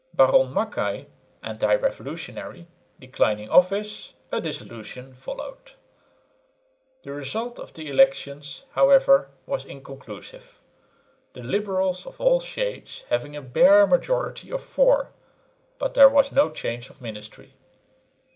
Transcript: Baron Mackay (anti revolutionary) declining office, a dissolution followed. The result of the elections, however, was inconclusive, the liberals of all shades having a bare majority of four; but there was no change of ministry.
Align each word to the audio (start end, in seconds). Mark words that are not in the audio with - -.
Baron 0.15 0.51
Mackay 0.51 1.05
(anti 1.43 1.75
revolutionary) 1.75 2.65
declining 2.99 3.49
office, 3.51 4.13
a 4.31 4.41
dissolution 4.41 5.13
followed. 5.13 5.73
The 7.03 7.11
result 7.11 7.59
of 7.59 7.73
the 7.75 7.87
elections, 7.87 8.65
however, 8.71 9.29
was 9.45 9.63
inconclusive, 9.63 10.59
the 11.33 11.43
liberals 11.43 12.07
of 12.07 12.19
all 12.19 12.39
shades 12.39 13.03
having 13.09 13.35
a 13.35 13.43
bare 13.43 13.85
majority 13.85 14.51
of 14.51 14.63
four; 14.63 15.11
but 15.77 15.93
there 15.93 16.09
was 16.09 16.31
no 16.31 16.49
change 16.49 16.89
of 16.89 16.99
ministry. 16.99 17.53